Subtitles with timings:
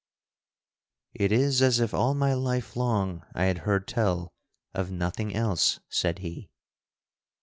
[1.13, 4.33] "It is as if all my life long I had heard tell
[4.73, 6.49] of nothing else," said he.